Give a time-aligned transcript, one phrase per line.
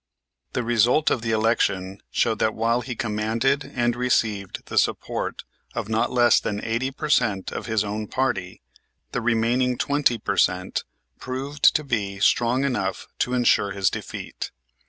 [0.53, 5.43] The result of the election showed that while he commanded and received the support
[5.75, 8.63] of not less than eighty per cent of his own party,
[9.11, 10.85] the remaining twenty per cent
[11.19, 14.49] proved to be strong enough to insure his defeat.